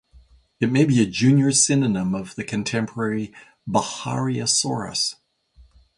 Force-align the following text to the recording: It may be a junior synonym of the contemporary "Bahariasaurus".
It 0.59 0.71
may 0.71 0.83
be 0.83 0.99
a 0.99 1.05
junior 1.05 1.51
synonym 1.51 2.15
of 2.15 2.33
the 2.33 2.43
contemporary 2.43 3.31
"Bahariasaurus". 3.69 5.13